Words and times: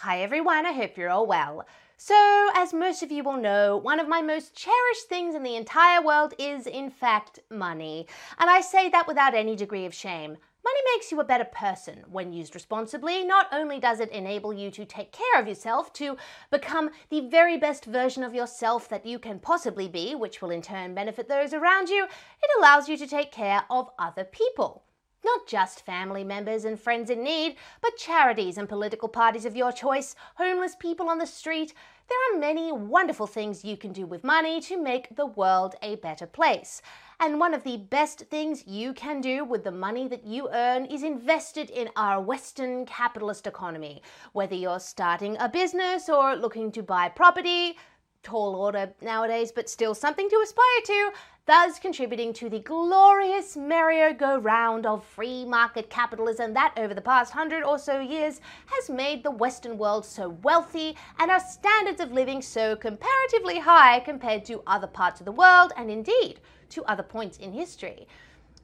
Hi 0.00 0.20
everyone, 0.20 0.66
I 0.66 0.72
hope 0.72 0.96
you're 0.96 1.10
all 1.10 1.26
well. 1.26 1.66
So, 1.96 2.50
as 2.54 2.72
most 2.72 3.02
of 3.02 3.10
you 3.10 3.24
will 3.24 3.38
know, 3.38 3.76
one 3.76 3.98
of 3.98 4.06
my 4.06 4.22
most 4.22 4.54
cherished 4.54 5.08
things 5.08 5.34
in 5.34 5.42
the 5.42 5.56
entire 5.56 6.00
world 6.00 6.32
is, 6.38 6.66
in 6.66 6.90
fact, 6.90 7.40
money. 7.50 8.06
And 8.38 8.48
I 8.48 8.60
say 8.60 8.88
that 8.90 9.08
without 9.08 9.34
any 9.34 9.56
degree 9.56 9.84
of 9.84 9.94
shame. 9.94 10.36
Money 10.64 10.80
makes 10.94 11.10
you 11.10 11.18
a 11.18 11.24
better 11.24 11.46
person 11.46 12.04
when 12.08 12.32
used 12.32 12.54
responsibly. 12.54 13.24
Not 13.24 13.48
only 13.50 13.80
does 13.80 13.98
it 13.98 14.10
enable 14.10 14.52
you 14.52 14.70
to 14.70 14.84
take 14.84 15.12
care 15.12 15.40
of 15.40 15.48
yourself, 15.48 15.92
to 15.94 16.16
become 16.50 16.90
the 17.10 17.28
very 17.28 17.56
best 17.56 17.84
version 17.86 18.22
of 18.22 18.34
yourself 18.34 18.88
that 18.90 19.06
you 19.06 19.18
can 19.18 19.40
possibly 19.40 19.88
be, 19.88 20.14
which 20.14 20.40
will 20.40 20.50
in 20.50 20.62
turn 20.62 20.94
benefit 20.94 21.28
those 21.28 21.52
around 21.52 21.88
you, 21.88 22.04
it 22.04 22.50
allows 22.58 22.88
you 22.88 22.96
to 22.96 23.06
take 23.06 23.32
care 23.32 23.64
of 23.70 23.90
other 23.98 24.24
people. 24.24 24.85
Not 25.26 25.48
just 25.48 25.84
family 25.84 26.22
members 26.22 26.64
and 26.64 26.78
friends 26.78 27.10
in 27.10 27.24
need, 27.24 27.56
but 27.80 27.96
charities 27.96 28.56
and 28.56 28.68
political 28.68 29.08
parties 29.08 29.44
of 29.44 29.56
your 29.56 29.72
choice, 29.72 30.14
homeless 30.36 30.76
people 30.76 31.08
on 31.08 31.18
the 31.18 31.26
street. 31.26 31.74
There 32.08 32.18
are 32.30 32.38
many 32.38 32.70
wonderful 32.70 33.26
things 33.26 33.64
you 33.64 33.76
can 33.76 33.92
do 33.92 34.06
with 34.06 34.22
money 34.22 34.60
to 34.60 34.80
make 34.80 35.16
the 35.16 35.26
world 35.26 35.74
a 35.82 35.96
better 35.96 36.26
place. 36.26 36.80
And 37.18 37.40
one 37.40 37.54
of 37.54 37.64
the 37.64 37.76
best 37.76 38.20
things 38.30 38.68
you 38.68 38.92
can 38.92 39.20
do 39.20 39.44
with 39.44 39.64
the 39.64 39.72
money 39.72 40.06
that 40.06 40.24
you 40.24 40.48
earn 40.52 40.84
is 40.84 41.02
invested 41.02 41.70
in 41.70 41.90
our 41.96 42.20
Western 42.20 42.86
capitalist 42.86 43.48
economy. 43.48 44.02
Whether 44.32 44.54
you're 44.54 44.78
starting 44.78 45.36
a 45.40 45.48
business 45.48 46.08
or 46.08 46.36
looking 46.36 46.70
to 46.70 46.84
buy 46.84 47.08
property, 47.08 47.76
tall 48.22 48.54
order 48.54 48.92
nowadays, 49.00 49.50
but 49.50 49.68
still 49.68 49.94
something 49.94 50.28
to 50.28 50.40
aspire 50.44 50.82
to, 50.84 51.10
thus 51.46 51.78
contributing 51.78 52.32
to 52.32 52.50
the 52.50 52.58
glorious 52.58 53.56
merry-go-round 53.56 54.84
of 54.84 55.04
free 55.04 55.44
market 55.44 55.88
capitalism 55.88 56.52
that 56.52 56.74
over 56.76 56.92
the 56.92 57.00
past 57.00 57.32
hundred 57.32 57.62
or 57.62 57.78
so 57.78 58.00
years 58.00 58.40
has 58.66 58.90
made 58.90 59.22
the 59.22 59.30
Western 59.30 59.78
world 59.78 60.04
so 60.04 60.30
wealthy 60.42 60.96
and 61.20 61.30
our 61.30 61.38
standards 61.38 62.00
of 62.00 62.10
living 62.10 62.42
so 62.42 62.74
comparatively 62.74 63.60
high 63.60 64.00
compared 64.00 64.44
to 64.44 64.60
other 64.66 64.88
parts 64.88 65.20
of 65.20 65.24
the 65.24 65.30
world 65.30 65.72
and 65.76 65.88
indeed 65.88 66.40
to 66.68 66.82
other 66.84 67.04
points 67.04 67.38
in 67.38 67.52
history. 67.52 68.08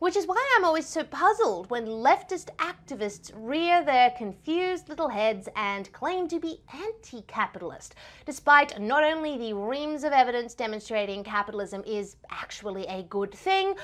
Which 0.03 0.17
is 0.17 0.27
why 0.27 0.45
I'm 0.57 0.65
always 0.65 0.89
so 0.89 1.05
puzzled 1.05 1.71
when 1.71 1.87
leftist 1.87 2.47
activists 2.57 3.31
rear 3.37 3.85
their 3.85 4.11
confused 4.11 4.89
little 4.89 5.07
heads 5.07 5.49
and 5.55 5.93
claim 5.93 6.27
to 6.27 6.41
be 6.41 6.61
anti 6.75 7.23
capitalist, 7.29 7.95
despite 8.27 8.81
not 8.81 9.05
only 9.05 9.39
the 9.39 9.53
reams 9.53 10.03
of 10.03 10.13
evidence 10.13 10.55
demonstrating 10.55 11.23
capitalism 11.23 11.85
is 11.87 12.17
actually 12.33 12.85
a 12.87 13.05
good 13.05 13.33
thing, 13.33 13.75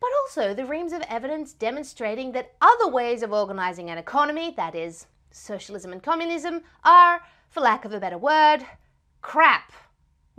but 0.00 0.10
also 0.22 0.52
the 0.52 0.66
reams 0.66 0.92
of 0.92 1.02
evidence 1.02 1.52
demonstrating 1.52 2.32
that 2.32 2.56
other 2.60 2.88
ways 2.88 3.22
of 3.22 3.32
organizing 3.32 3.88
an 3.88 3.98
economy, 3.98 4.52
that 4.56 4.74
is, 4.74 5.06
socialism 5.30 5.92
and 5.92 6.02
communism, 6.02 6.62
are, 6.82 7.20
for 7.50 7.60
lack 7.60 7.84
of 7.84 7.92
a 7.92 8.00
better 8.00 8.18
word, 8.18 8.66
crap. 9.22 9.72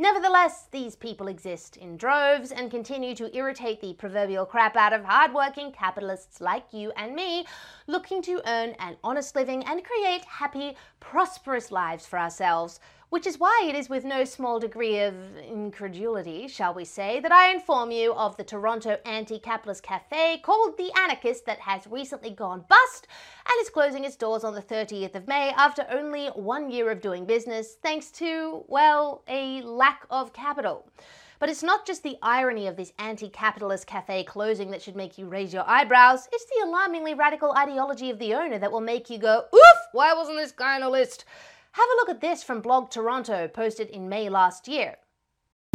Nevertheless, 0.02 0.67
these 0.72 0.95
people 0.95 1.28
exist 1.28 1.75
in 1.75 1.97
droves 1.97 2.53
and 2.53 2.72
continue 2.72 3.14
to 3.16 3.36
irritate 3.36 3.81
the 3.81 3.94
proverbial 3.95 4.45
crap 4.45 4.77
out 4.77 4.93
of 4.93 5.04
hardworking 5.04 5.73
capitalists 5.73 6.39
like 6.39 6.71
you 6.71 6.93
and 6.95 7.14
me, 7.14 7.45
looking 7.86 8.21
to 8.21 8.42
earn 8.49 8.77
an 8.80 8.95
honest 9.04 9.36
living 9.36 9.61
and 9.65 9.83
create 9.83 10.23
happy, 10.23 10.77
prosperous 11.02 11.70
lives 11.70 12.08
for 12.08 12.17
ourselves. 12.17 12.80
Which 13.09 13.25
is 13.25 13.39
why 13.39 13.65
it 13.67 13.73
is 13.73 13.89
with 13.89 14.05
no 14.05 14.23
small 14.23 14.59
degree 14.59 14.99
of 14.99 15.15
incredulity, 15.37 16.47
shall 16.47 16.75
we 16.75 16.86
say, 16.86 17.20
that 17.21 17.31
I 17.31 17.52
inform 17.52 17.89
you 17.89 18.14
of 18.14 18.37
the 18.37 18.43
Toronto 18.43 18.99
anti 19.03 19.39
capitalist 19.39 19.81
cafe 19.81 20.37
called 20.43 20.77
The 20.77 20.92
Anarchist 20.95 21.48
that 21.48 21.61
has 21.61 21.87
recently 21.87 22.30
gone 22.30 22.65
bust 22.69 23.08
and 23.48 23.61
is 23.61 23.71
closing 23.71 24.05
its 24.05 24.15
doors 24.15 24.43
on 24.43 24.53
the 24.53 24.61
30th 24.61 25.15
of 25.15 25.27
May 25.27 25.49
after 25.58 25.87
only 25.89 26.27
one 26.27 26.69
year 26.69 26.92
of 26.92 27.02
doing 27.02 27.25
business, 27.25 27.77
thanks 27.81 28.11
to, 28.11 28.64
well, 28.67 29.23
a 29.27 29.64
lack 29.64 30.05
of 30.11 30.31
capital. 30.31 30.87
But 31.39 31.49
it's 31.49 31.64
not 31.64 31.87
just 31.87 32.03
the 32.03 32.19
irony 32.21 32.67
of 32.67 32.75
this 32.75 32.93
anti 32.99 33.30
capitalist 33.30 33.87
cafe 33.87 34.23
closing 34.23 34.69
that 34.69 34.83
should 34.83 34.95
make 34.95 35.17
you 35.17 35.25
raise 35.25 35.52
your 35.52 35.67
eyebrows, 35.67 36.30
it's 36.31 36.45
the 36.45 36.67
alarmingly 36.67 37.15
radical 37.15 37.53
ideology 37.53 38.11
of 38.11 38.19
the 38.19 38.36
owner 38.36 38.59
that 38.59 38.71
will 38.71 38.81
make 38.81 39.09
you 39.09 39.17
go, 39.17 39.45
oof, 39.52 39.80
why 39.93 40.14
wasn't 40.14 40.37
this 40.37 40.52
guy 40.52 40.75
on 40.75 40.81
the 40.81 40.89
list? 40.89 41.25
Have 41.73 41.87
a 41.87 41.95
look 41.97 42.09
at 42.09 42.21
this 42.21 42.43
from 42.43 42.61
Blog 42.61 42.89
Toronto, 42.89 43.47
posted 43.47 43.89
in 43.89 44.09
May 44.09 44.27
last 44.30 44.67
year. 44.67 44.97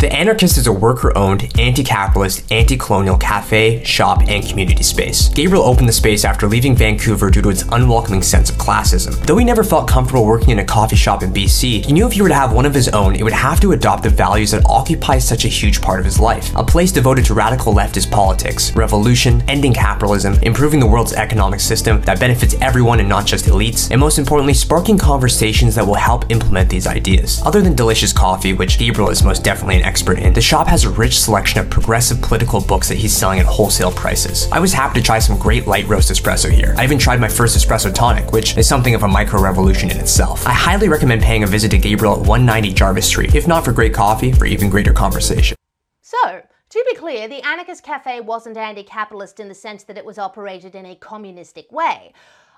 The 0.04 0.12
Anarchist 0.12 0.58
is 0.58 0.66
a 0.66 0.72
worker 0.72 1.16
owned, 1.16 1.50
anti 1.58 1.82
capitalist, 1.82 2.52
anti 2.52 2.76
colonial 2.76 3.16
cafe, 3.16 3.82
shop, 3.84 4.20
and 4.28 4.46
community 4.46 4.82
space. 4.82 5.30
Gabriel 5.30 5.64
opened 5.64 5.88
the 5.88 5.94
space 5.94 6.26
after 6.26 6.46
leaving 6.46 6.76
Vancouver 6.76 7.30
due 7.30 7.40
to 7.40 7.48
its 7.48 7.64
unwelcoming 7.72 8.20
sense 8.20 8.50
of 8.50 8.56
classism. 8.56 9.18
Though 9.24 9.38
he 9.38 9.46
never 9.46 9.64
felt 9.64 9.88
comfortable 9.88 10.26
working 10.26 10.50
in 10.50 10.58
a 10.58 10.64
coffee 10.64 10.94
shop 10.94 11.22
in 11.22 11.32
BC, 11.32 11.86
he 11.86 11.92
knew 11.94 12.06
if 12.06 12.12
he 12.12 12.20
were 12.20 12.28
to 12.28 12.34
have 12.34 12.52
one 12.52 12.66
of 12.66 12.74
his 12.74 12.90
own, 12.90 13.16
it 13.16 13.22
would 13.22 13.32
have 13.32 13.60
to 13.60 13.72
adopt 13.72 14.02
the 14.02 14.10
values 14.10 14.50
that 14.50 14.66
occupy 14.66 15.16
such 15.16 15.46
a 15.46 15.48
huge 15.48 15.80
part 15.80 16.00
of 16.00 16.04
his 16.04 16.20
life. 16.20 16.54
A 16.54 16.62
place 16.62 16.92
devoted 16.92 17.24
to 17.24 17.32
radical 17.32 17.72
leftist 17.72 18.10
politics, 18.10 18.76
revolution, 18.76 19.40
ending 19.48 19.72
capitalism, 19.72 20.34
improving 20.42 20.80
the 20.80 20.86
world's 20.86 21.14
economic 21.14 21.60
system 21.60 22.02
that 22.02 22.20
benefits 22.20 22.54
everyone 22.60 23.00
and 23.00 23.08
not 23.08 23.24
just 23.24 23.46
elites, 23.46 23.90
and 23.90 23.98
most 23.98 24.18
importantly, 24.18 24.52
sparking 24.52 24.98
conversations 24.98 25.74
that 25.76 25.86
will 25.86 25.94
help 25.94 26.30
implement 26.30 26.68
these 26.68 26.86
ideas. 26.86 27.40
Other 27.46 27.62
than 27.62 27.74
delicious 27.74 28.12
coffee, 28.12 28.52
which 28.52 28.78
Gabriel 28.78 29.08
is 29.08 29.22
most 29.22 29.42
definitely 29.42 29.76
an 29.76 29.84
expert 29.84 29.93
in, 30.02 30.32
the 30.32 30.40
shop 30.40 30.66
has 30.66 30.84
a 30.84 30.90
rich 30.90 31.20
selection 31.20 31.60
of 31.60 31.70
progressive 31.70 32.20
political 32.20 32.60
books 32.60 32.88
that 32.88 32.96
he's 32.96 33.16
selling 33.16 33.38
at 33.38 33.46
wholesale 33.46 33.92
prices. 33.92 34.48
I 34.50 34.58
was 34.58 34.72
happy 34.72 35.00
to 35.00 35.04
try 35.04 35.18
some 35.18 35.38
great 35.38 35.66
light 35.66 35.86
roast 35.88 36.10
espresso 36.10 36.50
here. 36.50 36.74
I 36.76 36.84
even 36.84 36.98
tried 36.98 37.20
my 37.20 37.28
first 37.28 37.56
espresso 37.56 37.94
tonic, 37.94 38.32
which 38.32 38.56
is 38.56 38.68
something 38.68 38.94
of 38.94 39.02
a 39.02 39.08
micro 39.08 39.40
revolution 39.40 39.90
in 39.90 39.98
itself. 39.98 40.46
I 40.46 40.52
highly 40.52 40.88
recommend 40.88 41.22
paying 41.22 41.44
a 41.44 41.46
visit 41.46 41.70
to 41.70 41.78
Gabriel 41.78 42.14
at 42.14 42.20
190 42.20 42.72
Jarvis 42.72 43.06
Street, 43.06 43.34
if 43.34 43.46
not 43.46 43.64
for 43.64 43.72
great 43.72 43.94
coffee, 43.94 44.32
for 44.32 44.46
even 44.46 44.68
greater 44.68 44.92
conversation. 44.92 45.56
So, 46.02 46.42
to 46.70 46.84
be 46.90 46.96
clear, 46.96 47.28
the 47.28 47.46
Anarchist 47.46 47.84
Cafe 47.84 48.20
wasn't 48.20 48.56
anti 48.56 48.82
capitalist 48.82 49.38
in 49.38 49.48
the 49.48 49.54
sense 49.54 49.84
that 49.84 49.96
it 49.96 50.04
was 50.04 50.18
operated 50.18 50.74
in 50.74 50.86
a 50.86 50.96
communistic 50.96 51.70
way. 51.70 52.12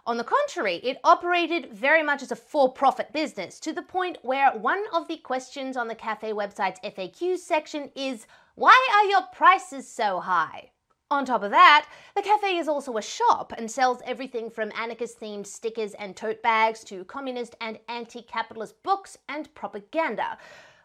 On 0.09 0.19
the 0.19 0.25
contrary, 0.25 0.77
it 0.85 1.01
operated 1.03 1.73
very 1.73 2.05
much 2.05 2.23
as 2.23 2.31
a 2.31 2.37
for 2.37 2.73
profit 2.73 3.13
business 3.13 3.59
to 3.59 3.73
the 3.73 3.83
point 3.83 4.19
where 4.23 4.53
one 4.53 4.85
of 4.93 5.09
the 5.09 5.17
questions 5.17 5.77
on 5.77 5.89
the 5.89 5.97
cafe 5.97 6.33
website's 6.33 6.79
FAQ 6.85 7.37
section 7.37 7.91
is 7.97 8.29
Why 8.55 8.89
are 8.95 9.11
your 9.11 9.23
prices 9.33 9.89
so 9.89 10.21
high? 10.21 10.71
On 11.11 11.25
top 11.25 11.43
of 11.43 11.51
that, 11.51 11.89
the 12.15 12.23
cafe 12.23 12.57
is 12.57 12.69
also 12.69 12.97
a 12.97 13.03
shop 13.03 13.53
and 13.59 13.69
sells 13.69 14.01
everything 14.05 14.49
from 14.49 14.71
anarchist 14.77 15.19
themed 15.19 15.47
stickers 15.47 15.95
and 15.95 16.15
tote 16.15 16.41
bags 16.41 16.85
to 16.85 17.05
communist 17.07 17.57
and 17.61 17.81
anti 17.89 18.23
capitalist 18.23 18.81
books 18.85 19.19
and 19.29 19.53
propaganda. 19.57 20.39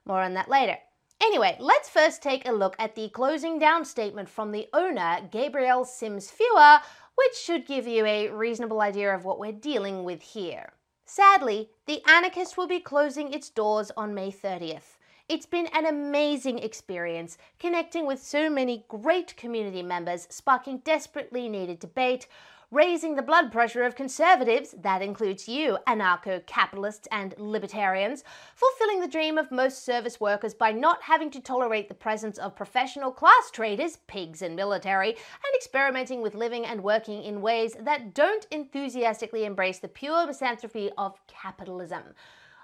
More 0.04 0.22
on 0.22 0.34
that 0.34 0.50
later. 0.50 0.78
Anyway, 1.22 1.56
let's 1.60 1.90
first 1.90 2.24
take 2.24 2.48
a 2.48 2.52
look 2.52 2.76
at 2.80 2.96
the 2.96 3.10
closing 3.10 3.60
down 3.60 3.86
statement 3.86 4.28
from 4.28 4.52
the 4.52 4.68
owner, 4.74 5.20
Gabriel 5.31 5.86
Sims 5.86 6.31
Fewer, 6.31 6.80
which 7.22 7.38
should 7.38 7.68
give 7.68 7.88
you 7.88 8.06
a 8.06 8.30
reasonable 8.30 8.82
idea 8.82 9.14
of 9.14 9.26
what 9.26 9.38
we're 9.38 9.52
dealing 9.52 10.04
with 10.04 10.22
here. 10.22 10.74
Sadly, 11.06 11.70
The 11.86 12.02
Anarchist 12.08 12.58
will 12.58 12.68
be 12.68 12.80
closing 12.80 13.31
its 13.31 13.50
doors 13.50 13.92
on 13.95 14.16
May 14.16 14.31
30th. 14.31 14.98
It's 15.30 15.45
been 15.45 15.68
an 15.68 15.86
amazing 15.86 16.57
experience, 16.60 17.38
connecting 17.60 18.07
with 18.07 18.24
so 18.24 18.50
many 18.50 18.86
great 18.88 19.38
community 19.38 19.84
members, 19.84 20.28
sparking 20.31 20.80
desperately 20.80 21.48
needed 21.48 21.80
debate, 21.80 22.28
raising 22.71 23.15
the 23.15 23.21
blood 23.21 23.51
pressure 23.51 23.83
of 23.83 23.95
conservatives, 23.95 24.73
that 24.81 25.01
includes 25.01 25.47
you, 25.47 25.77
anarcho 25.88 26.45
capitalists 26.45 27.07
and 27.12 27.35
libertarians, 27.38 28.23
fulfilling 28.56 29.01
the 29.01 29.09
dream 29.09 29.38
of 29.38 29.51
most 29.51 29.83
service 29.83 30.21
workers 30.21 30.53
by 30.53 30.71
not 30.71 31.03
having 31.03 31.29
to 31.29 31.41
tolerate 31.41 31.89
the 31.89 31.94
presence 31.94 32.38
of 32.38 32.56
professional 32.56 33.12
class 33.12 33.51
traders, 33.51 33.97
pigs 34.07 34.41
and 34.41 34.56
military, 34.56 35.09
and 35.09 35.56
experimenting 35.56 36.21
with 36.21 36.33
living 36.33 36.65
and 36.65 36.81
working 36.81 37.21
in 37.23 37.41
ways 37.41 37.75
that 37.81 38.13
don't 38.13 38.47
enthusiastically 38.51 39.44
embrace 39.44 39.79
the 39.79 39.89
pure 39.89 40.25
misanthropy 40.25 40.89
of 40.97 41.19
capitalism. 41.27 42.03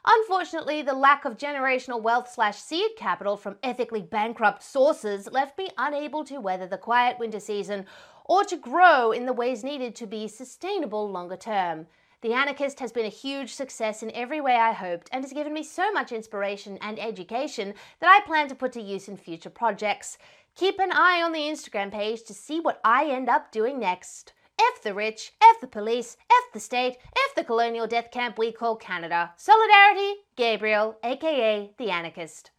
Unfortunately, 0.09 0.81
the 0.81 0.93
lack 0.93 1.25
of 1.25 1.37
generational 1.37 2.01
wealth 2.01 2.31
slash 2.33 2.57
seed 2.57 2.91
capital 2.95 3.35
from 3.35 3.57
ethically 3.61 4.01
bankrupt 4.01 4.63
sources 4.63 5.27
left 5.33 5.57
me 5.57 5.69
unable 5.77 6.23
to 6.23 6.39
weather 6.39 6.65
the 6.65 6.77
quiet 6.77 7.19
winter 7.19 7.41
season 7.41 7.85
or 8.27 8.43
to 8.43 8.57
grow 8.57 9.11
in 9.11 9.25
the 9.25 9.33
ways 9.33 9.63
needed 9.63 9.95
to 9.95 10.05
be 10.05 10.27
sustainable 10.27 11.09
longer 11.09 11.37
term. 11.37 11.87
The 12.21 12.33
Anarchist 12.33 12.79
has 12.79 12.91
been 12.91 13.05
a 13.05 13.09
huge 13.09 13.53
success 13.53 14.01
in 14.01 14.11
every 14.11 14.41
way 14.41 14.55
I 14.55 14.71
hoped 14.71 15.09
and 15.11 15.23
has 15.23 15.33
given 15.33 15.53
me 15.53 15.63
so 15.63 15.91
much 15.91 16.11
inspiration 16.11 16.77
and 16.81 16.99
education 16.99 17.75
that 17.99 18.09
I 18.09 18.25
plan 18.25 18.47
to 18.49 18.55
put 18.55 18.71
to 18.73 18.81
use 18.81 19.07
in 19.07 19.17
future 19.17 19.51
projects. 19.51 20.17
Keep 20.55 20.79
an 20.79 20.91
eye 20.91 21.21
on 21.21 21.31
the 21.31 21.39
Instagram 21.39 21.91
page 21.91 22.23
to 22.23 22.33
see 22.33 22.59
what 22.59 22.81
I 22.83 23.05
end 23.05 23.29
up 23.29 23.51
doing 23.51 23.79
next. 23.79 24.33
F 24.59 24.81
the 24.81 24.95
rich, 24.95 25.33
F 25.39 25.61
the 25.61 25.67
police, 25.67 26.17
F 26.31 26.53
the 26.53 26.59
state, 26.59 26.97
F 27.15 27.35
the 27.35 27.43
colonial 27.43 27.85
death 27.85 28.09
camp 28.09 28.39
we 28.39 28.51
call 28.51 28.75
Canada. 28.75 29.31
Solidarity, 29.37 30.15
Gabriel, 30.35 30.97
aka 31.03 31.69
the 31.77 31.91
Anarchist. 31.91 32.49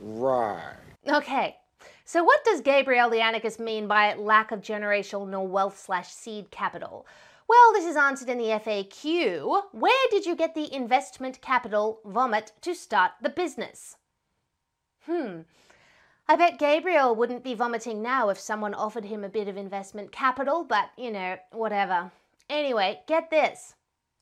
Right. 0.00 0.74
Okay, 1.08 1.56
so 2.06 2.24
what 2.24 2.44
does 2.44 2.60
Gabriel 2.60 3.12
Anarchist 3.12 3.58
mean 3.60 3.88
by 3.88 4.14
lack 4.14 4.52
of 4.52 4.60
generational 4.60 5.28
nor 5.28 5.46
wealth 5.46 5.78
slash 5.78 6.08
seed 6.08 6.50
capital? 6.50 7.04
Well, 7.48 7.72
this 7.72 7.84
is 7.84 7.96
answered 7.96 8.28
in 8.28 8.38
the 8.38 8.44
FAQ. 8.44 9.64
Where 9.72 10.06
did 10.10 10.24
you 10.24 10.36
get 10.36 10.54
the 10.54 10.72
investment 10.72 11.42
capital 11.42 12.00
vomit 12.04 12.52
to 12.62 12.74
start 12.74 13.12
the 13.20 13.28
business? 13.28 13.96
Hmm. 15.04 15.40
I 16.28 16.36
bet 16.36 16.58
Gabriel 16.58 17.14
wouldn't 17.14 17.44
be 17.44 17.54
vomiting 17.54 18.02
now 18.02 18.28
if 18.28 18.38
someone 18.38 18.74
offered 18.74 19.04
him 19.04 19.22
a 19.22 19.28
bit 19.28 19.48
of 19.48 19.56
investment 19.56 20.10
capital, 20.10 20.64
but 20.64 20.90
you 20.96 21.10
know, 21.10 21.36
whatever. 21.50 22.12
Anyway, 22.48 23.00
get 23.06 23.30
this. 23.30 23.74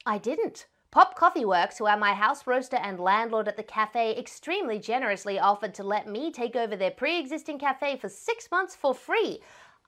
I 0.06 0.18
didn't. 0.18 0.66
Pop 0.94 1.16
Coffee 1.16 1.44
Works, 1.44 1.78
who 1.78 1.86
are 1.86 1.96
my 1.96 2.14
house 2.14 2.46
roaster 2.46 2.76
and 2.76 3.00
landlord 3.00 3.48
at 3.48 3.56
the 3.56 3.64
cafe, 3.64 4.16
extremely 4.16 4.78
generously 4.78 5.40
offered 5.40 5.74
to 5.74 5.82
let 5.82 6.06
me 6.06 6.30
take 6.30 6.54
over 6.54 6.76
their 6.76 6.92
pre 6.92 7.18
existing 7.18 7.58
cafe 7.58 7.96
for 7.96 8.08
six 8.08 8.48
months 8.48 8.76
for 8.76 8.94
free. 8.94 9.40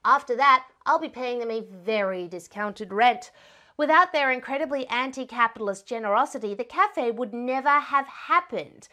After 0.03 0.35
that, 0.35 0.67
I'll 0.85 0.99
be 0.99 1.07
paying 1.07 1.39
them 1.39 1.49
a 1.49 1.61
very 1.61 2.27
discounted 2.27 2.91
rent. 2.91 3.31
Without 3.77 4.11
their 4.11 4.31
incredibly 4.31 4.85
anti 4.87 5.25
capitalist 5.25 5.87
generosity, 5.87 6.53
the 6.53 6.65
cafe 6.65 7.11
would 7.11 7.33
never 7.33 7.79
have 7.79 8.07
happened. 8.07 8.89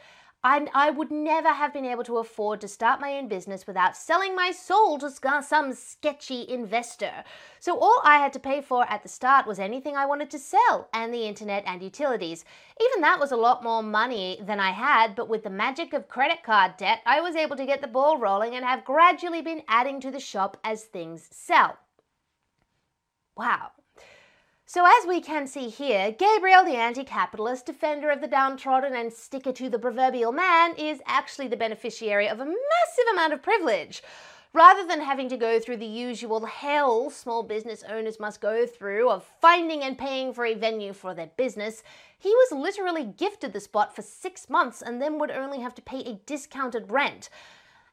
I, 0.47 0.69
I 0.75 0.91
would 0.91 1.11
never 1.11 1.49
have 1.49 1.73
been 1.73 1.87
able 1.87 2.05
to 2.05 2.19
afford 2.19 2.61
to 2.61 2.69
start 2.69 3.01
my 3.01 3.15
own 3.15 3.29
business 3.29 3.67
without 3.67 3.97
selling 3.97 4.37
my 4.37 4.51
soul 4.51 4.99
to 4.99 5.11
uh, 5.25 5.41
some 5.41 5.73
sketchy 5.73 6.47
investor. 6.47 7.25
So 7.61 7.79
all 7.79 8.03
I 8.05 8.19
had 8.19 8.35
to 8.35 8.39
pay 8.39 8.61
for 8.61 8.85
at 8.91 9.03
the 9.03 9.09
start 9.09 9.47
was 9.47 9.59
anything 9.59 9.97
I 9.97 10.05
wanted 10.05 10.31
to 10.33 10.39
sell 10.39 10.91
and 10.93 11.15
the 11.15 11.27
internet 11.27 11.65
and 11.67 11.83
utilities. 11.83 12.45
Even 12.79 13.01
that 13.01 13.19
was 13.19 13.33
a 13.33 13.37
lot 13.37 13.65
more 13.65 13.83
money 13.83 14.39
than 14.45 14.61
I 14.61 14.73
had, 14.73 15.15
but 15.15 15.31
with 15.31 15.45
the 15.45 15.51
magic 15.51 15.95
of 15.95 16.09
credit 16.09 16.43
card 16.43 16.77
debt, 16.77 17.01
I 17.07 17.23
was 17.23 17.37
able 17.37 17.57
to 17.57 17.65
get 17.65 17.81
the 17.81 17.89
ball 17.89 18.19
rolling 18.19 18.55
and 18.55 18.67
have 18.67 18.85
gradually 18.85 19.41
been 19.41 19.63
adding 19.67 19.99
to 20.03 20.11
the 20.11 20.21
shop 20.21 20.59
as 20.63 20.85
things 20.85 21.27
sell. 21.33 21.79
Wow. 23.35 23.71
So, 24.67 24.87
as 24.87 25.07
we 25.07 25.21
can 25.21 25.47
see 25.47 25.69
here, 25.69 26.11
Gabriel, 26.11 26.65
the 26.65 26.77
anti 26.77 27.05
capitalist, 27.05 27.67
defender 27.67 28.09
of 28.11 28.23
the 28.23 28.27
downtrodden, 28.27 28.95
and 28.95 29.13
sticker 29.13 29.53
to 29.53 29.69
the 29.69 29.79
proverbial 29.79 30.33
man, 30.33 30.75
is 30.77 31.03
actually 31.05 31.49
the 31.49 31.57
beneficiary 31.57 32.27
of 32.27 32.41
a 32.41 32.47
massive 32.47 33.13
amount 33.13 33.35
of 33.35 33.43
privilege. 33.43 34.03
Rather 34.55 34.87
than 34.87 35.03
having 35.03 35.29
to 35.29 35.37
go 35.37 35.61
through 35.61 35.77
the 35.77 35.85
usual 35.85 36.47
hell 36.47 37.11
small 37.11 37.43
business 37.43 37.85
owners 37.91 38.19
must 38.19 38.41
go 38.41 38.67
through 38.67 39.11
of 39.11 39.29
finding 39.39 39.83
and 39.83 39.99
paying 39.99 40.33
for 40.33 40.47
a 40.47 40.55
venue 40.55 40.95
for 40.95 41.13
their 41.13 41.31
business, 41.37 41.83
he 42.17 42.31
was 42.31 42.59
literally 42.59 43.05
gifted 43.05 43.53
the 43.53 43.61
spot 43.61 43.95
for 43.95 44.01
six 44.01 44.49
months 44.49 44.81
and 44.81 45.03
then 45.03 45.19
would 45.19 45.31
only 45.31 45.61
have 45.61 45.75
to 45.75 45.83
pay 45.83 46.01
a 46.05 46.21
discounted 46.25 46.91
rent. 46.91 47.29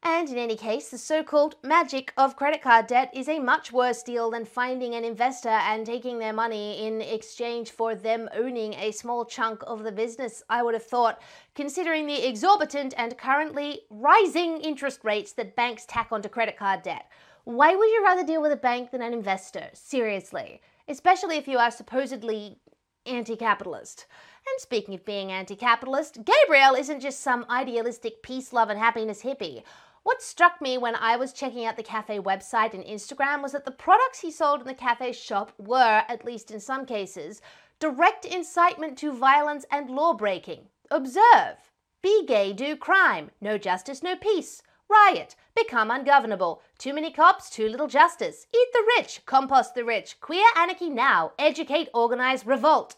And 0.03 0.29
in 0.29 0.37
any 0.39 0.55
case, 0.55 0.89
the 0.89 0.97
so 0.97 1.23
called 1.23 1.57
magic 1.61 2.11
of 2.17 2.35
credit 2.35 2.63
card 2.63 2.87
debt 2.87 3.11
is 3.13 3.29
a 3.29 3.37
much 3.37 3.71
worse 3.71 4.01
deal 4.01 4.31
than 4.31 4.45
finding 4.45 4.95
an 4.95 5.03
investor 5.03 5.49
and 5.49 5.85
taking 5.85 6.17
their 6.17 6.33
money 6.33 6.87
in 6.87 7.01
exchange 7.01 7.69
for 7.69 7.93
them 7.93 8.27
owning 8.33 8.73
a 8.73 8.91
small 8.91 9.25
chunk 9.25 9.61
of 9.67 9.83
the 9.83 9.91
business, 9.91 10.41
I 10.49 10.63
would 10.63 10.73
have 10.73 10.85
thought, 10.85 11.21
considering 11.53 12.07
the 12.07 12.27
exorbitant 12.27 12.95
and 12.97 13.15
currently 13.15 13.81
rising 13.91 14.57
interest 14.61 15.01
rates 15.03 15.33
that 15.33 15.55
banks 15.55 15.85
tack 15.85 16.07
onto 16.11 16.29
credit 16.29 16.57
card 16.57 16.81
debt. 16.81 17.07
Why 17.43 17.75
would 17.75 17.89
you 17.89 18.03
rather 18.03 18.25
deal 18.25 18.41
with 18.41 18.51
a 18.51 18.57
bank 18.57 18.89
than 18.89 19.03
an 19.03 19.13
investor? 19.13 19.69
Seriously. 19.73 20.61
Especially 20.87 21.37
if 21.37 21.47
you 21.47 21.59
are 21.59 21.71
supposedly 21.71 22.57
anti 23.05 23.35
capitalist. 23.35 24.07
And 24.47 24.59
speaking 24.59 24.95
of 24.95 25.05
being 25.05 25.31
anti 25.31 25.55
capitalist, 25.55 26.17
Gabriel 26.25 26.73
isn't 26.73 27.01
just 27.01 27.19
some 27.19 27.45
idealistic 27.51 28.23
peace, 28.23 28.51
love, 28.51 28.69
and 28.69 28.79
happiness 28.79 29.21
hippie. 29.21 29.61
What 30.03 30.21
struck 30.23 30.61
me 30.61 30.77
when 30.77 30.95
I 30.95 31.15
was 31.15 31.31
checking 31.31 31.65
out 31.65 31.77
the 31.77 31.83
cafe 31.83 32.19
website 32.19 32.73
and 32.73 32.83
Instagram 32.83 33.43
was 33.43 33.51
that 33.51 33.65
the 33.65 33.71
products 33.71 34.21
he 34.21 34.31
sold 34.31 34.61
in 34.61 34.67
the 34.67 34.73
cafe 34.73 35.11
shop 35.11 35.53
were, 35.59 36.03
at 36.07 36.25
least 36.25 36.49
in 36.49 36.59
some 36.59 36.87
cases, 36.87 37.41
direct 37.79 38.25
incitement 38.25 38.97
to 38.99 39.11
violence 39.11 39.65
and 39.69 39.89
law 39.91 40.13
breaking. 40.13 40.69
Observe 40.89 41.57
Be 42.01 42.25
gay, 42.25 42.51
do 42.51 42.75
crime. 42.75 43.29
No 43.39 43.59
justice, 43.59 44.01
no 44.01 44.15
peace. 44.15 44.63
Riot. 44.89 45.35
Become 45.55 45.91
ungovernable. 45.91 46.61
Too 46.77 46.93
many 46.93 47.11
cops, 47.11 47.49
too 47.49 47.69
little 47.69 47.87
justice. 47.87 48.47
Eat 48.53 48.67
the 48.73 48.83
rich. 48.97 49.21
Compost 49.25 49.75
the 49.75 49.85
rich. 49.85 50.19
Queer 50.19 50.45
anarchy 50.57 50.89
now. 50.89 51.31
Educate, 51.37 51.89
organize, 51.93 52.45
revolt. 52.45 52.95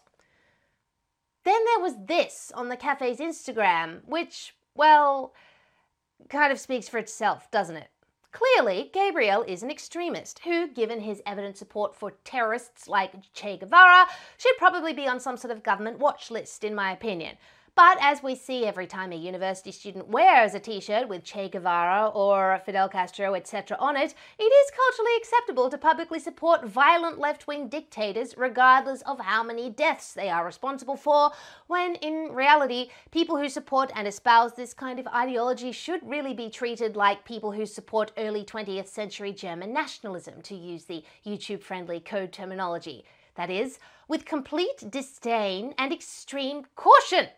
Then 1.44 1.62
there 1.66 1.80
was 1.80 1.94
this 2.06 2.50
on 2.54 2.68
the 2.68 2.76
cafe's 2.76 3.20
Instagram, 3.20 4.00
which, 4.06 4.56
well, 4.74 5.34
kind 6.28 6.52
of 6.52 6.58
speaks 6.58 6.88
for 6.88 6.98
itself, 6.98 7.50
doesn't 7.50 7.76
it? 7.76 7.88
Clearly, 8.32 8.90
Gabriel 8.92 9.44
is 9.44 9.62
an 9.62 9.70
extremist 9.70 10.40
who, 10.40 10.66
given 10.66 11.00
his 11.00 11.22
evident 11.24 11.56
support 11.56 11.94
for 11.94 12.14
terrorists 12.24 12.88
like 12.88 13.12
Che 13.32 13.58
Guevara, 13.58 14.06
should 14.38 14.56
probably 14.58 14.92
be 14.92 15.06
on 15.06 15.20
some 15.20 15.36
sort 15.36 15.52
of 15.52 15.62
government 15.62 16.00
watch 16.00 16.32
list, 16.32 16.64
in 16.64 16.74
my 16.74 16.90
opinion. 16.90 17.36
But 17.76 17.98
as 18.00 18.22
we 18.22 18.36
see 18.36 18.66
every 18.66 18.86
time 18.86 19.10
a 19.10 19.16
university 19.16 19.72
student 19.72 20.06
wears 20.06 20.54
a 20.54 20.60
t 20.60 20.78
shirt 20.78 21.08
with 21.08 21.24
Che 21.24 21.48
Guevara 21.48 22.06
or 22.06 22.62
Fidel 22.64 22.88
Castro, 22.88 23.34
etc., 23.34 23.76
on 23.80 23.96
it, 23.96 24.14
it 24.38 24.44
is 24.44 24.70
culturally 24.70 25.16
acceptable 25.16 25.68
to 25.68 25.76
publicly 25.76 26.20
support 26.20 26.64
violent 26.64 27.18
left 27.18 27.48
wing 27.48 27.66
dictators 27.66 28.36
regardless 28.36 29.02
of 29.02 29.18
how 29.18 29.42
many 29.42 29.70
deaths 29.70 30.12
they 30.12 30.28
are 30.30 30.46
responsible 30.46 30.96
for, 30.96 31.32
when 31.66 31.96
in 31.96 32.30
reality, 32.32 32.90
people 33.10 33.36
who 33.36 33.48
support 33.48 33.90
and 33.96 34.06
espouse 34.06 34.52
this 34.52 34.72
kind 34.72 35.00
of 35.00 35.08
ideology 35.08 35.72
should 35.72 36.08
really 36.08 36.32
be 36.32 36.48
treated 36.48 36.94
like 36.94 37.24
people 37.24 37.50
who 37.50 37.66
support 37.66 38.12
early 38.16 38.44
20th 38.44 38.86
century 38.86 39.32
German 39.32 39.72
nationalism, 39.72 40.40
to 40.42 40.54
use 40.54 40.84
the 40.84 41.02
YouTube 41.26 41.60
friendly 41.60 41.98
code 41.98 42.30
terminology. 42.30 43.04
That 43.34 43.50
is, 43.50 43.80
with 44.06 44.24
complete 44.24 44.88
disdain 44.90 45.74
and 45.76 45.92
extreme 45.92 46.66
caution. 46.76 47.30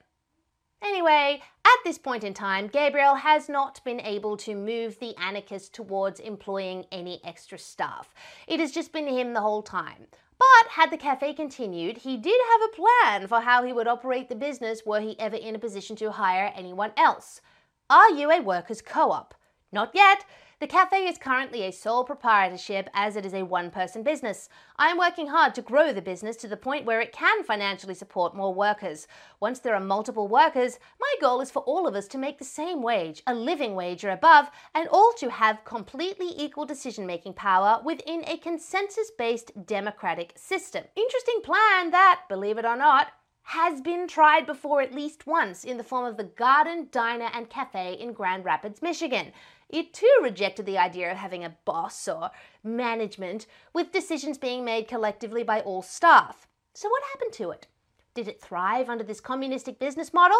Anyway, 0.82 1.42
at 1.64 1.78
this 1.84 1.98
point 1.98 2.24
in 2.24 2.34
time, 2.34 2.68
Gabriel 2.68 3.16
has 3.16 3.48
not 3.48 3.82
been 3.84 4.00
able 4.00 4.36
to 4.36 4.54
move 4.54 4.98
the 4.98 5.16
anarchist 5.16 5.74
towards 5.74 6.20
employing 6.20 6.84
any 6.92 7.20
extra 7.24 7.58
staff. 7.58 8.14
It 8.46 8.60
has 8.60 8.72
just 8.72 8.92
been 8.92 9.06
him 9.06 9.32
the 9.32 9.40
whole 9.40 9.62
time. 9.62 10.06
But 10.38 10.70
had 10.70 10.90
the 10.90 10.98
cafe 10.98 11.32
continued, 11.32 11.98
he 11.98 12.16
did 12.16 12.38
have 12.50 12.60
a 12.62 12.76
plan 12.76 13.28
for 13.28 13.40
how 13.40 13.62
he 13.62 13.72
would 13.72 13.88
operate 13.88 14.28
the 14.28 14.34
business 14.34 14.84
were 14.84 15.00
he 15.00 15.18
ever 15.18 15.36
in 15.36 15.54
a 15.54 15.58
position 15.58 15.96
to 15.96 16.12
hire 16.12 16.52
anyone 16.54 16.92
else. 16.96 17.40
Are 17.88 18.10
you 18.10 18.30
a 18.30 18.40
workers' 18.40 18.82
co 18.82 19.12
op? 19.12 19.34
Not 19.72 19.92
yet. 19.94 20.24
The 20.58 20.66
cafe 20.66 21.06
is 21.06 21.18
currently 21.18 21.64
a 21.64 21.70
sole 21.70 22.02
proprietorship 22.02 22.88
as 22.94 23.14
it 23.14 23.26
is 23.26 23.34
a 23.34 23.42
one 23.42 23.70
person 23.70 24.02
business. 24.02 24.48
I 24.76 24.88
am 24.88 24.96
working 24.96 25.26
hard 25.26 25.54
to 25.56 25.60
grow 25.60 25.92
the 25.92 26.00
business 26.00 26.34
to 26.36 26.48
the 26.48 26.56
point 26.56 26.86
where 26.86 27.02
it 27.02 27.12
can 27.12 27.44
financially 27.44 27.92
support 27.92 28.34
more 28.34 28.54
workers. 28.54 29.06
Once 29.38 29.58
there 29.58 29.74
are 29.74 29.80
multiple 29.80 30.28
workers, 30.28 30.78
my 30.98 31.14
goal 31.20 31.42
is 31.42 31.50
for 31.50 31.60
all 31.64 31.86
of 31.86 31.94
us 31.94 32.08
to 32.08 32.16
make 32.16 32.38
the 32.38 32.44
same 32.46 32.82
wage, 32.82 33.22
a 33.26 33.34
living 33.34 33.74
wage 33.74 34.02
or 34.02 34.08
above, 34.08 34.46
and 34.74 34.88
all 34.88 35.12
to 35.18 35.28
have 35.28 35.62
completely 35.66 36.32
equal 36.34 36.64
decision 36.64 37.04
making 37.04 37.34
power 37.34 37.82
within 37.84 38.24
a 38.26 38.38
consensus 38.38 39.10
based 39.18 39.66
democratic 39.66 40.32
system. 40.36 40.84
Interesting 40.96 41.42
plan 41.42 41.90
that, 41.90 42.22
believe 42.30 42.56
it 42.56 42.64
or 42.64 42.78
not, 42.78 43.08
has 43.42 43.80
been 43.80 44.08
tried 44.08 44.44
before 44.44 44.80
at 44.80 44.92
least 44.92 45.26
once 45.26 45.62
in 45.62 45.76
the 45.76 45.84
form 45.84 46.04
of 46.04 46.16
the 46.16 46.24
Garden 46.24 46.88
Diner 46.90 47.28
and 47.32 47.48
Cafe 47.48 47.92
in 47.94 48.12
Grand 48.12 48.44
Rapids, 48.44 48.82
Michigan. 48.82 49.32
It 49.68 49.92
too 49.92 50.18
rejected 50.22 50.64
the 50.64 50.78
idea 50.78 51.10
of 51.10 51.16
having 51.16 51.44
a 51.44 51.56
boss 51.64 52.06
or 52.06 52.30
management, 52.62 53.46
with 53.72 53.92
decisions 53.92 54.38
being 54.38 54.64
made 54.64 54.86
collectively 54.86 55.42
by 55.42 55.60
all 55.60 55.82
staff. 55.82 56.46
So, 56.74 56.88
what 56.88 57.02
happened 57.12 57.32
to 57.34 57.50
it? 57.50 57.66
Did 58.14 58.28
it 58.28 58.40
thrive 58.40 58.88
under 58.88 59.04
this 59.04 59.20
communistic 59.20 59.78
business 59.78 60.14
model? 60.14 60.38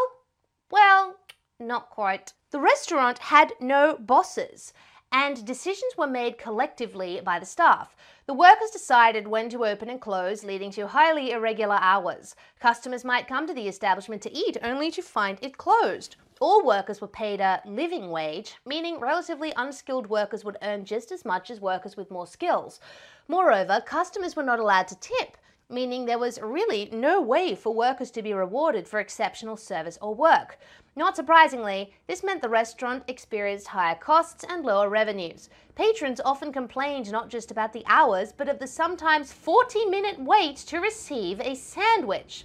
Well, 0.70 1.16
not 1.58 1.90
quite. 1.90 2.34
The 2.50 2.60
restaurant 2.60 3.18
had 3.18 3.54
no 3.60 3.96
bosses, 3.98 4.72
and 5.10 5.44
decisions 5.44 5.96
were 5.96 6.06
made 6.06 6.38
collectively 6.38 7.20
by 7.24 7.38
the 7.38 7.46
staff. 7.46 7.96
The 8.26 8.34
workers 8.34 8.70
decided 8.70 9.28
when 9.28 9.48
to 9.50 9.64
open 9.64 9.88
and 9.88 10.00
close, 10.00 10.44
leading 10.44 10.70
to 10.72 10.88
highly 10.88 11.32
irregular 11.32 11.78
hours. 11.80 12.36
Customers 12.60 13.04
might 13.04 13.28
come 13.28 13.46
to 13.46 13.54
the 13.54 13.68
establishment 13.68 14.22
to 14.22 14.32
eat 14.32 14.56
only 14.62 14.90
to 14.92 15.02
find 15.02 15.38
it 15.42 15.58
closed. 15.58 16.16
All 16.38 16.66
workers 16.66 17.00
were 17.00 17.08
paid 17.08 17.40
a 17.40 17.62
living 17.64 18.10
wage, 18.10 18.56
meaning 18.66 19.00
relatively 19.00 19.54
unskilled 19.56 20.08
workers 20.08 20.44
would 20.44 20.58
earn 20.60 20.84
just 20.84 21.10
as 21.10 21.24
much 21.24 21.50
as 21.50 21.62
workers 21.62 21.96
with 21.96 22.10
more 22.10 22.26
skills. 22.26 22.78
Moreover, 23.26 23.80
customers 23.80 24.36
were 24.36 24.42
not 24.42 24.58
allowed 24.58 24.86
to 24.88 25.00
tip, 25.00 25.38
meaning 25.70 26.04
there 26.04 26.18
was 26.18 26.38
really 26.38 26.90
no 26.92 27.22
way 27.22 27.54
for 27.54 27.72
workers 27.72 28.10
to 28.10 28.22
be 28.22 28.34
rewarded 28.34 28.86
for 28.86 29.00
exceptional 29.00 29.56
service 29.56 29.96
or 30.02 30.14
work. 30.14 30.58
Not 30.94 31.16
surprisingly, 31.16 31.94
this 32.06 32.22
meant 32.22 32.42
the 32.42 32.50
restaurant 32.50 33.04
experienced 33.08 33.68
higher 33.68 33.94
costs 33.94 34.44
and 34.46 34.62
lower 34.62 34.90
revenues. 34.90 35.48
Patrons 35.74 36.20
often 36.22 36.52
complained 36.52 37.10
not 37.10 37.30
just 37.30 37.50
about 37.50 37.72
the 37.72 37.84
hours, 37.86 38.30
but 38.30 38.50
of 38.50 38.58
the 38.58 38.66
sometimes 38.66 39.32
40 39.32 39.86
minute 39.86 40.20
wait 40.20 40.56
to 40.56 40.80
receive 40.80 41.40
a 41.40 41.54
sandwich. 41.54 42.44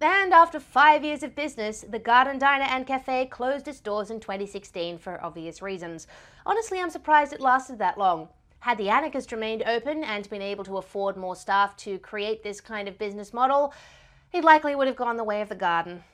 And 0.00 0.32
after 0.32 0.60
five 0.60 1.04
years 1.04 1.24
of 1.24 1.34
business, 1.34 1.84
the 1.88 1.98
Garden 1.98 2.38
Diner 2.38 2.66
and 2.68 2.86
Cafe 2.86 3.26
closed 3.26 3.66
its 3.66 3.80
doors 3.80 4.10
in 4.10 4.20
2016 4.20 4.98
for 4.98 5.22
obvious 5.24 5.60
reasons. 5.60 6.06
Honestly, 6.46 6.80
I'm 6.80 6.90
surprised 6.90 7.32
it 7.32 7.40
lasted 7.40 7.78
that 7.78 7.98
long. 7.98 8.28
Had 8.60 8.78
the 8.78 8.90
Anarchist 8.90 9.32
remained 9.32 9.64
open 9.64 10.04
and 10.04 10.30
been 10.30 10.42
able 10.42 10.64
to 10.64 10.78
afford 10.78 11.16
more 11.16 11.34
staff 11.34 11.76
to 11.78 11.98
create 11.98 12.42
this 12.42 12.60
kind 12.60 12.86
of 12.86 12.98
business 12.98 13.32
model, 13.32 13.74
it 14.32 14.44
likely 14.44 14.76
would 14.76 14.86
have 14.86 14.96
gone 14.96 15.16
the 15.16 15.24
way 15.24 15.40
of 15.40 15.48
the 15.48 15.56
garden. 15.56 16.04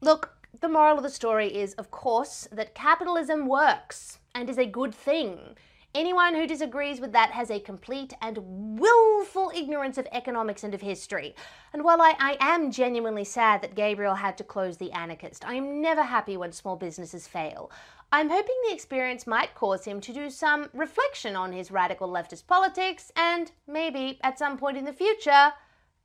Look, 0.00 0.34
the 0.60 0.68
moral 0.68 0.98
of 0.98 1.02
the 1.02 1.10
story 1.10 1.54
is, 1.54 1.72
of 1.74 1.90
course, 1.90 2.46
that 2.52 2.74
capitalism 2.74 3.46
works 3.46 4.18
and 4.34 4.50
is 4.50 4.58
a 4.58 4.66
good 4.66 4.94
thing. 4.94 5.56
Anyone 5.94 6.34
who 6.34 6.46
disagrees 6.46 7.02
with 7.02 7.12
that 7.12 7.32
has 7.32 7.50
a 7.50 7.60
complete 7.60 8.14
and 8.22 8.38
willful 8.80 9.52
ignorance 9.54 9.98
of 9.98 10.08
economics 10.10 10.64
and 10.64 10.72
of 10.72 10.80
history. 10.80 11.34
And 11.70 11.84
while 11.84 12.00
I, 12.00 12.14
I, 12.18 12.36
am 12.40 12.70
genuinely 12.70 13.24
sad 13.24 13.60
that 13.60 13.74
Gabriel 13.74 14.14
had 14.14 14.38
to 14.38 14.44
close 14.44 14.78
The 14.78 14.90
Anarchist, 14.92 15.46
I 15.46 15.52
am 15.52 15.82
never 15.82 16.04
happy 16.04 16.38
when 16.38 16.52
small 16.52 16.76
businesses 16.76 17.28
fail. 17.28 17.70
I'm 18.10 18.30
hoping 18.30 18.56
the 18.66 18.74
experience 18.74 19.26
might 19.26 19.54
cause 19.54 19.84
him 19.84 20.00
to 20.00 20.14
do 20.14 20.30
some 20.30 20.70
reflection 20.72 21.36
on 21.36 21.52
his 21.52 21.70
radical 21.70 22.08
leftist 22.08 22.46
politics 22.46 23.12
and 23.14 23.52
maybe, 23.66 24.18
at 24.22 24.38
some 24.38 24.56
point 24.56 24.78
in 24.78 24.86
the 24.86 24.94
future, 24.94 25.52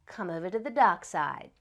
come 0.06 0.30
over 0.30 0.50
to 0.50 0.60
the 0.60 0.70
dark 0.70 1.06
side. 1.06 1.52